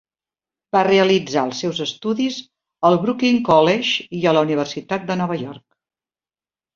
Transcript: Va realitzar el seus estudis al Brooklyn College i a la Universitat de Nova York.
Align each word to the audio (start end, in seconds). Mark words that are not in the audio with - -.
Va 0.75 0.79
realitzar 0.85 1.41
el 1.49 1.51
seus 1.57 1.81
estudis 1.85 2.37
al 2.89 2.97
Brooklyn 3.03 3.37
College 3.49 4.07
i 4.21 4.23
a 4.31 4.33
la 4.39 4.43
Universitat 4.47 5.05
de 5.11 5.19
Nova 5.21 5.39
York. 5.43 5.63